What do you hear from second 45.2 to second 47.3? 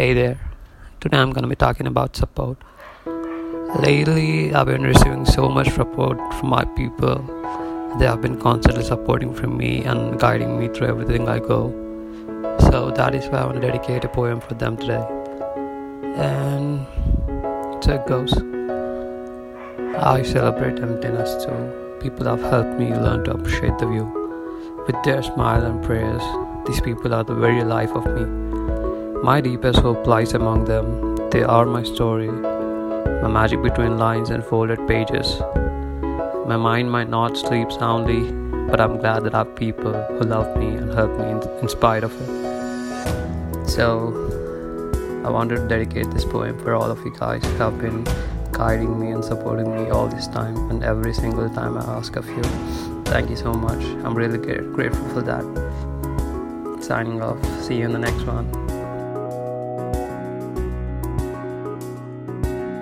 I wanted to dedicate this poem for all of you